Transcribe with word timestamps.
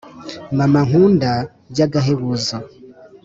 mama 0.57 0.79
nkunda 0.87 1.31
byagahebuzo. 1.71 2.55